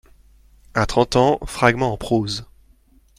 [0.73, 2.47] A trente ans, fragment en prose.